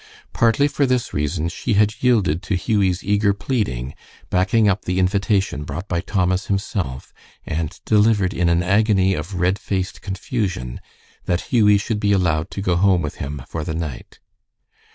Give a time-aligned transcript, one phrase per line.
[0.33, 3.93] Partly for this reason she had yielded to Hughie's eager pleading,
[4.31, 7.13] backing up the invitation brought by Thomas himself
[7.45, 10.81] and delivered in an agony of red faced confusion,
[11.25, 14.17] that Hughie should be allowed to go home with him for the night.